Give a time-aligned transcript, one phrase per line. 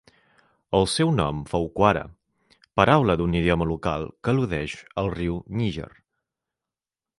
[0.77, 2.01] El seu nom fou Kwara,
[2.81, 5.89] paraula d'un idioma local que al·ludeix al riu Níger.